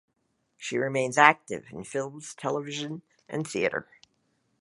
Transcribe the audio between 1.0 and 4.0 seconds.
active in films, television and theatre.